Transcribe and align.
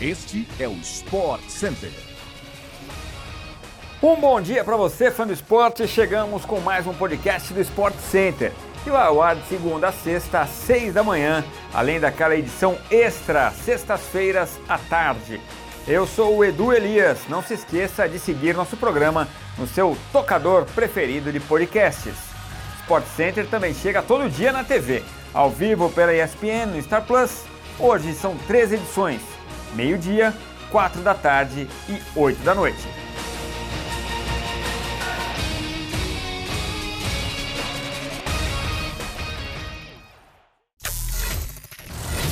Este 0.00 0.46
é 0.60 0.68
o 0.68 0.74
Sport 0.74 1.42
Center. 1.48 1.90
Um 4.00 4.14
bom 4.14 4.40
dia 4.40 4.62
para 4.62 4.76
você, 4.76 5.10
fã 5.10 5.26
do 5.26 5.32
esporte. 5.32 5.88
Chegamos 5.88 6.44
com 6.44 6.60
mais 6.60 6.86
um 6.86 6.94
podcast 6.94 7.52
do 7.52 7.60
Sport 7.60 7.96
Center. 7.96 8.52
Que 8.84 8.90
vai 8.90 9.04
ao 9.04 9.20
ar 9.20 9.34
de 9.34 9.44
segunda 9.48 9.88
a 9.88 9.92
sexta, 9.92 10.42
às 10.42 10.50
seis 10.50 10.94
da 10.94 11.02
manhã, 11.02 11.44
além 11.74 11.98
daquela 11.98 12.36
edição 12.36 12.78
extra, 12.92 13.50
sextas-feiras 13.50 14.56
à 14.68 14.78
tarde. 14.78 15.40
Eu 15.84 16.06
sou 16.06 16.36
o 16.36 16.44
Edu 16.44 16.72
Elias. 16.72 17.18
Não 17.28 17.42
se 17.42 17.54
esqueça 17.54 18.08
de 18.08 18.20
seguir 18.20 18.54
nosso 18.54 18.76
programa 18.76 19.26
no 19.58 19.66
seu 19.66 19.98
tocador 20.12 20.64
preferido 20.76 21.32
de 21.32 21.40
podcasts. 21.40 22.14
Sport 22.82 23.04
Center 23.16 23.48
também 23.48 23.74
chega 23.74 24.00
todo 24.00 24.30
dia 24.30 24.52
na 24.52 24.62
TV, 24.62 25.02
ao 25.34 25.50
vivo 25.50 25.90
pela 25.90 26.14
ESPN 26.14 26.66
no 26.72 26.80
Star 26.80 27.02
Plus. 27.04 27.42
Hoje 27.80 28.14
são 28.14 28.36
três 28.46 28.72
edições: 28.72 29.37
meio-dia, 29.74 30.34
quatro 30.70 31.02
da 31.02 31.14
tarde 31.14 31.68
e 31.88 32.18
oito 32.18 32.42
da 32.42 32.54
noite. 32.54 32.98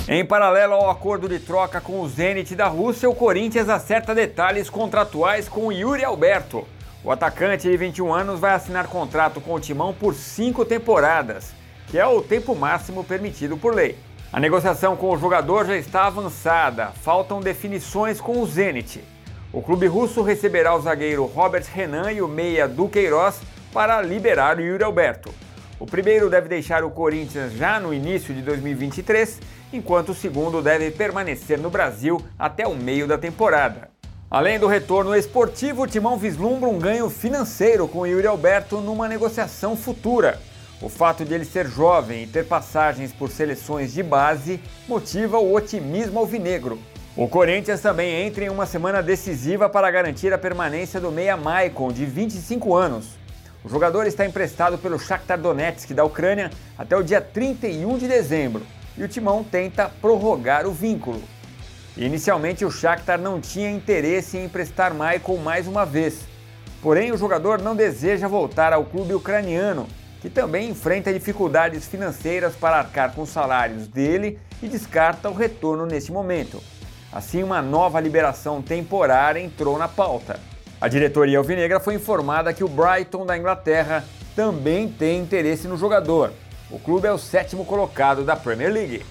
Em 0.08 0.24
paralelo 0.24 0.74
ao 0.74 0.88
acordo 0.88 1.28
de 1.28 1.40
troca 1.40 1.80
com 1.80 2.00
o 2.00 2.08
Zenit 2.08 2.54
da 2.54 2.68
Rússia, 2.68 3.10
o 3.10 3.14
Corinthians 3.14 3.68
acerta 3.68 4.14
detalhes 4.14 4.70
contratuais 4.70 5.48
com 5.48 5.72
Yuri 5.72 6.04
Alberto. 6.04 6.64
O 7.02 7.10
atacante 7.10 7.68
de 7.68 7.76
21 7.76 8.14
anos 8.14 8.38
vai 8.38 8.54
assinar 8.54 8.86
contrato 8.86 9.40
com 9.40 9.54
o 9.54 9.58
Timão 9.60 9.92
por 9.92 10.14
cinco 10.14 10.64
temporadas, 10.64 11.52
que 11.88 11.98
é 11.98 12.06
o 12.06 12.22
tempo 12.22 12.54
máximo 12.54 13.02
permitido 13.02 13.56
por 13.56 13.74
lei. 13.74 13.98
A 14.36 14.38
negociação 14.38 14.98
com 14.98 15.10
o 15.10 15.16
jogador 15.16 15.64
já 15.64 15.78
está 15.78 16.06
avançada, 16.06 16.92
faltam 17.02 17.40
definições 17.40 18.20
com 18.20 18.42
o 18.42 18.46
Zenit. 18.46 19.02
O 19.50 19.62
clube 19.62 19.86
russo 19.86 20.20
receberá 20.20 20.74
o 20.74 20.80
zagueiro 20.82 21.24
Robert 21.24 21.64
Renan 21.72 22.12
e 22.12 22.20
o 22.20 22.28
meia 22.28 22.68
Duqueiroz 22.68 23.40
para 23.72 24.02
liberar 24.02 24.58
o 24.58 24.60
Yuri 24.60 24.84
Alberto. 24.84 25.32
O 25.80 25.86
primeiro 25.86 26.28
deve 26.28 26.50
deixar 26.50 26.84
o 26.84 26.90
Corinthians 26.90 27.54
já 27.54 27.80
no 27.80 27.94
início 27.94 28.34
de 28.34 28.42
2023, 28.42 29.40
enquanto 29.72 30.10
o 30.10 30.14
segundo 30.14 30.60
deve 30.60 30.90
permanecer 30.90 31.58
no 31.58 31.70
Brasil 31.70 32.20
até 32.38 32.66
o 32.68 32.76
meio 32.76 33.08
da 33.08 33.16
temporada. 33.16 33.88
Além 34.30 34.58
do 34.58 34.66
retorno 34.66 35.16
esportivo, 35.16 35.84
o 35.84 35.86
Timão 35.86 36.18
vislumbra 36.18 36.68
um 36.68 36.78
ganho 36.78 37.08
financeiro 37.08 37.88
com 37.88 38.00
o 38.00 38.06
Yuri 38.06 38.26
Alberto 38.26 38.82
numa 38.82 39.08
negociação 39.08 39.74
futura. 39.74 40.38
O 40.80 40.90
fato 40.90 41.24
de 41.24 41.32
ele 41.32 41.44
ser 41.44 41.66
jovem 41.66 42.24
e 42.24 42.26
ter 42.26 42.44
passagens 42.46 43.12
por 43.12 43.30
seleções 43.30 43.94
de 43.94 44.02
base 44.02 44.60
motiva 44.86 45.38
o 45.38 45.54
otimismo 45.54 46.18
alvinegro. 46.18 46.78
O 47.16 47.26
Corinthians 47.26 47.80
também 47.80 48.26
entra 48.26 48.44
em 48.44 48.50
uma 48.50 48.66
semana 48.66 49.02
decisiva 49.02 49.70
para 49.70 49.90
garantir 49.90 50.34
a 50.34 50.38
permanência 50.38 51.00
do 51.00 51.10
meia 51.10 51.34
Maicon, 51.34 51.90
de 51.90 52.04
25 52.04 52.74
anos. 52.74 53.16
O 53.64 53.70
jogador 53.70 54.06
está 54.06 54.26
emprestado 54.26 54.76
pelo 54.76 54.98
Shakhtar 54.98 55.40
Donetsk 55.40 55.94
da 55.94 56.04
Ucrânia 56.04 56.50
até 56.76 56.94
o 56.94 57.02
dia 57.02 57.22
31 57.22 57.96
de 57.96 58.06
dezembro 58.06 58.66
e 58.98 59.02
o 59.02 59.08
Timão 59.08 59.42
tenta 59.42 59.90
prorrogar 60.00 60.66
o 60.66 60.72
vínculo. 60.72 61.22
Inicialmente 61.96 62.66
o 62.66 62.70
Shakhtar 62.70 63.18
não 63.18 63.40
tinha 63.40 63.70
interesse 63.70 64.36
em 64.36 64.44
emprestar 64.44 64.92
Michael 64.92 65.38
mais 65.42 65.66
uma 65.66 65.86
vez, 65.86 66.20
porém 66.82 67.12
o 67.12 67.16
jogador 67.16 67.62
não 67.62 67.74
deseja 67.74 68.28
voltar 68.28 68.74
ao 68.74 68.84
clube 68.84 69.14
ucraniano, 69.14 69.86
que 70.26 70.30
também 70.30 70.70
enfrenta 70.70 71.12
dificuldades 71.12 71.86
financeiras 71.86 72.56
para 72.56 72.78
arcar 72.78 73.12
com 73.12 73.22
os 73.22 73.28
salários 73.28 73.86
dele 73.86 74.40
e 74.60 74.66
descarta 74.66 75.30
o 75.30 75.32
retorno 75.32 75.86
neste 75.86 76.10
momento. 76.10 76.60
Assim, 77.12 77.44
uma 77.44 77.62
nova 77.62 78.00
liberação 78.00 78.60
temporária 78.60 79.38
entrou 79.38 79.78
na 79.78 79.86
pauta. 79.86 80.40
A 80.80 80.88
diretoria 80.88 81.38
alvinegra 81.38 81.78
foi 81.78 81.94
informada 81.94 82.52
que 82.52 82.64
o 82.64 82.68
Brighton 82.68 83.24
da 83.24 83.38
Inglaterra 83.38 84.04
também 84.34 84.88
tem 84.88 85.20
interesse 85.20 85.68
no 85.68 85.76
jogador. 85.76 86.32
O 86.72 86.80
clube 86.80 87.06
é 87.06 87.12
o 87.12 87.18
sétimo 87.18 87.64
colocado 87.64 88.24
da 88.24 88.34
Premier 88.34 88.72
League. 88.72 89.06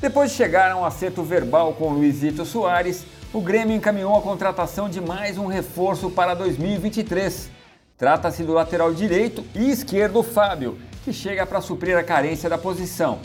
Depois 0.00 0.30
de 0.30 0.38
chegar 0.38 0.70
a 0.70 0.76
um 0.78 0.86
acerto 0.86 1.22
verbal 1.22 1.74
com 1.74 1.90
Luizito 1.90 2.46
Soares, 2.46 3.04
o 3.30 3.42
Grêmio 3.42 3.76
encaminhou 3.76 4.16
a 4.16 4.22
contratação 4.22 4.88
de 4.88 5.02
mais 5.02 5.36
um 5.36 5.44
reforço 5.44 6.08
para 6.08 6.32
2023. 6.32 7.60
Trata-se 8.02 8.42
do 8.42 8.52
lateral 8.52 8.92
direito 8.92 9.44
e 9.54 9.70
esquerdo 9.70 10.24
Fábio, 10.24 10.76
que 11.04 11.12
chega 11.12 11.46
para 11.46 11.60
suprir 11.60 11.96
a 11.96 12.02
carência 12.02 12.50
da 12.50 12.58
posição. 12.58 13.20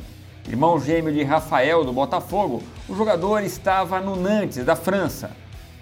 Irmão 0.48 0.80
gêmeo 0.80 1.12
de 1.12 1.24
Rafael 1.24 1.84
do 1.84 1.92
Botafogo, 1.92 2.62
o 2.88 2.96
jogador 2.96 3.42
estava 3.42 4.00
no 4.00 4.16
Nantes, 4.16 4.64
da 4.64 4.76
França. 4.76 5.32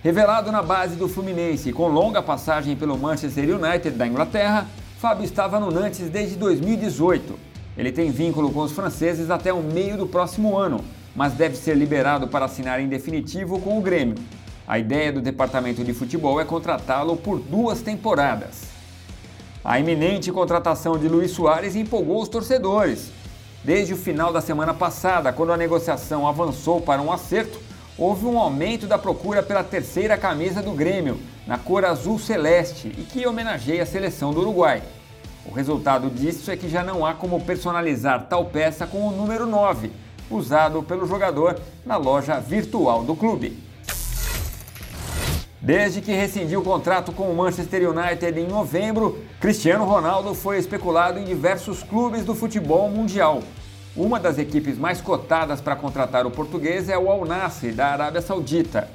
Revelado 0.01 0.49
na 0.49 0.63
base 0.63 0.95
do 0.95 1.09
Fluminense 1.09 1.73
com 1.73 1.89
longa 1.89 2.21
passagem 2.21 2.73
pelo 2.77 2.97
Manchester 2.97 3.43
United 3.57 3.97
da 3.97 4.07
Inglaterra, 4.07 4.65
Fábio 4.97 5.25
estava 5.25 5.59
no 5.59 5.69
Nantes 5.69 6.09
desde 6.09 6.37
2018. 6.37 7.37
Ele 7.77 7.91
tem 7.91 8.11
vínculo 8.11 8.49
com 8.49 8.61
os 8.61 8.71
franceses 8.71 9.29
até 9.29 9.51
o 9.51 9.61
meio 9.61 9.97
do 9.97 10.07
próximo 10.07 10.57
ano, 10.57 10.85
mas 11.13 11.33
deve 11.33 11.57
ser 11.57 11.75
liberado 11.75 12.29
para 12.29 12.45
assinar 12.45 12.79
em 12.79 12.87
definitivo 12.87 13.59
com 13.59 13.77
o 13.77 13.81
Grêmio. 13.81 14.15
A 14.65 14.79
ideia 14.79 15.11
do 15.11 15.19
departamento 15.19 15.83
de 15.83 15.93
futebol 15.93 16.39
é 16.39 16.45
contratá-lo 16.45 17.17
por 17.17 17.39
duas 17.39 17.81
temporadas. 17.81 18.74
A 19.65 19.79
iminente 19.79 20.31
contratação 20.31 20.95
de 20.95 21.07
Luiz 21.07 21.31
Soares 21.31 21.75
empolgou 21.75 22.21
os 22.21 22.29
torcedores. 22.29 23.11
Desde 23.63 23.95
o 23.95 23.97
final 23.97 24.31
da 24.31 24.39
semana 24.39 24.75
passada, 24.75 25.33
quando 25.33 25.51
a 25.51 25.57
negociação 25.57 26.27
avançou 26.27 26.79
para 26.79 27.01
um 27.01 27.11
acerto, 27.11 27.59
houve 27.97 28.27
um 28.27 28.37
aumento 28.37 28.85
da 28.85 28.99
procura 28.99 29.41
pela 29.41 29.63
terceira 29.63 30.19
camisa 30.19 30.61
do 30.61 30.73
Grêmio, 30.73 31.19
na 31.47 31.57
cor 31.57 31.83
azul 31.83 32.19
celeste, 32.19 32.89
e 32.95 33.01
que 33.01 33.25
homenageia 33.25 33.81
a 33.81 33.87
seleção 33.87 34.31
do 34.31 34.41
Uruguai. 34.41 34.83
O 35.47 35.51
resultado 35.51 36.11
disso 36.11 36.51
é 36.51 36.55
que 36.55 36.69
já 36.69 36.83
não 36.83 37.03
há 37.03 37.15
como 37.15 37.41
personalizar 37.41 38.27
tal 38.29 38.45
peça 38.45 38.85
com 38.85 39.07
o 39.07 39.11
número 39.11 39.47
9, 39.47 39.91
usado 40.29 40.83
pelo 40.83 41.07
jogador 41.07 41.59
na 41.83 41.97
loja 41.97 42.39
virtual 42.39 43.03
do 43.03 43.15
clube. 43.15 43.57
Desde 45.65 45.99
que 45.99 46.11
rescindiu 46.11 46.59
o 46.59 46.63
contrato 46.63 47.11
com 47.11 47.23
o 47.23 47.35
Manchester 47.35 47.89
United 47.89 48.39
em 48.39 48.47
novembro, 48.47 49.19
Cristiano 49.41 49.83
Ronaldo 49.83 50.35
foi 50.35 50.59
especulado 50.59 51.17
em 51.17 51.23
diversos 51.23 51.81
clubes 51.81 52.23
do 52.23 52.35
futebol 52.35 52.87
mundial. 52.87 53.41
Uma 53.97 54.19
das 54.19 54.37
equipes 54.37 54.77
mais 54.77 55.01
cotadas 55.01 55.61
para 55.61 55.75
contratar 55.75 56.23
o 56.27 56.29
português 56.29 56.87
é 56.87 56.95
o 56.95 57.09
Al 57.09 57.25
Nassr, 57.25 57.73
da 57.73 57.87
Arábia 57.87 58.21
Saudita. 58.21 58.87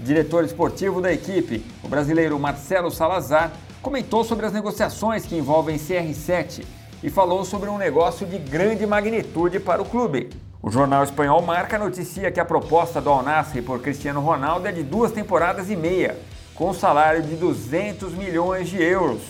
O 0.00 0.02
diretor 0.02 0.44
esportivo 0.44 0.98
da 0.98 1.12
equipe, 1.12 1.62
o 1.82 1.88
brasileiro 1.88 2.40
Marcelo 2.40 2.90
Salazar, 2.90 3.52
comentou 3.82 4.24
sobre 4.24 4.46
as 4.46 4.52
negociações 4.54 5.26
que 5.26 5.36
envolvem 5.36 5.76
CR7 5.76 6.64
e 7.02 7.10
falou 7.10 7.44
sobre 7.44 7.68
um 7.68 7.76
negócio 7.76 8.26
de 8.26 8.38
grande 8.38 8.86
magnitude 8.86 9.60
para 9.60 9.82
o 9.82 9.84
clube. 9.84 10.30
O 10.66 10.70
jornal 10.70 11.04
espanhol 11.04 11.42
Marca 11.42 11.78
noticia 11.78 12.32
que 12.32 12.40
a 12.40 12.44
proposta 12.44 12.98
do 12.98 13.10
Al 13.10 13.22
Nassr 13.22 13.60
por 13.62 13.82
Cristiano 13.82 14.22
Ronaldo 14.22 14.66
é 14.66 14.72
de 14.72 14.82
duas 14.82 15.12
temporadas 15.12 15.68
e 15.68 15.76
meia, 15.76 16.16
com 16.54 16.70
um 16.70 16.72
salário 16.72 17.22
de 17.22 17.36
200 17.36 18.14
milhões 18.14 18.70
de 18.70 18.82
euros, 18.82 19.20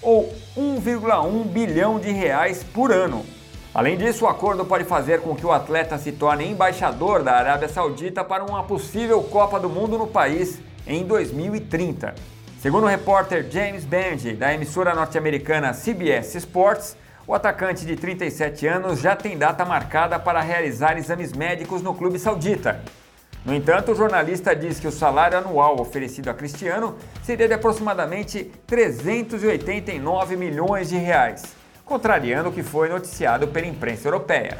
ou 0.00 0.32
1,1 0.56 1.46
bilhão 1.46 1.98
de 1.98 2.12
reais 2.12 2.62
por 2.62 2.92
ano. 2.92 3.26
Além 3.74 3.96
disso, 3.96 4.24
o 4.24 4.28
acordo 4.28 4.64
pode 4.64 4.84
fazer 4.84 5.20
com 5.20 5.34
que 5.34 5.44
o 5.44 5.50
atleta 5.50 5.98
se 5.98 6.12
torne 6.12 6.46
embaixador 6.46 7.24
da 7.24 7.32
Arábia 7.32 7.68
Saudita 7.68 8.22
para 8.22 8.44
uma 8.44 8.62
possível 8.62 9.20
Copa 9.24 9.58
do 9.58 9.68
Mundo 9.68 9.98
no 9.98 10.06
país 10.06 10.60
em 10.86 11.04
2030. 11.04 12.14
Segundo 12.60 12.84
o 12.84 12.88
repórter 12.88 13.50
James 13.50 13.84
Band, 13.84 14.36
da 14.38 14.54
emissora 14.54 14.94
norte-americana 14.94 15.72
CBS 15.74 16.36
Sports, 16.36 16.96
o 17.26 17.34
atacante 17.34 17.84
de 17.86 17.96
37 17.96 18.66
anos 18.66 19.00
já 19.00 19.16
tem 19.16 19.36
data 19.36 19.64
marcada 19.64 20.18
para 20.18 20.40
realizar 20.40 20.96
exames 20.96 21.32
médicos 21.32 21.82
no 21.82 21.94
clube 21.94 22.18
saudita. 22.18 22.80
No 23.44 23.54
entanto, 23.54 23.92
o 23.92 23.94
jornalista 23.94 24.54
diz 24.54 24.80
que 24.80 24.88
o 24.88 24.92
salário 24.92 25.36
anual 25.36 25.80
oferecido 25.80 26.30
a 26.30 26.34
Cristiano 26.34 26.96
seria 27.22 27.46
de 27.46 27.54
aproximadamente 27.54 28.50
389 28.66 30.36
milhões 30.36 30.88
de 30.88 30.96
reais 30.96 31.64
contrariando 31.84 32.48
o 32.48 32.52
que 32.52 32.62
foi 32.62 32.88
noticiado 32.88 33.48
pela 33.48 33.66
imprensa 33.66 34.08
europeia. 34.08 34.58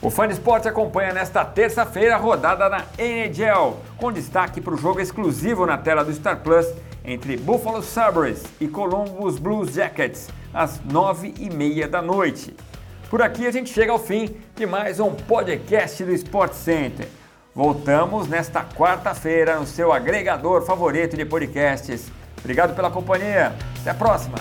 O 0.00 0.10
Fã 0.10 0.26
Esporte 0.26 0.68
acompanha 0.68 1.12
nesta 1.12 1.44
terça-feira 1.44 2.14
a 2.14 2.18
rodada 2.18 2.68
na 2.68 2.84
NHL, 2.96 3.78
com 3.96 4.12
destaque 4.12 4.60
para 4.60 4.74
o 4.74 4.76
jogo 4.76 5.00
exclusivo 5.00 5.66
na 5.66 5.76
tela 5.76 6.04
do 6.04 6.12
Star 6.12 6.38
Plus 6.38 6.66
entre 7.04 7.36
Buffalo 7.36 7.82
Sabres 7.82 8.44
e 8.60 8.68
Columbus 8.68 9.38
Blues 9.38 9.74
Jackets, 9.74 10.28
às 10.52 10.80
nove 10.84 11.34
e 11.38 11.50
meia 11.50 11.88
da 11.88 12.02
noite. 12.02 12.54
Por 13.10 13.22
aqui 13.22 13.46
a 13.46 13.50
gente 13.50 13.72
chega 13.72 13.92
ao 13.92 13.98
fim 13.98 14.36
de 14.54 14.66
mais 14.66 15.00
um 15.00 15.12
podcast 15.12 16.04
do 16.04 16.12
Sport 16.12 16.52
Center. 16.52 17.08
Voltamos 17.54 18.28
nesta 18.28 18.62
quarta-feira 18.62 19.58
no 19.58 19.66
seu 19.66 19.92
agregador 19.92 20.62
favorito 20.62 21.16
de 21.16 21.24
podcasts. 21.24 22.10
Obrigado 22.38 22.76
pela 22.76 22.90
companhia. 22.90 23.52
Até 23.80 23.90
a 23.90 23.94
próxima. 23.94 24.36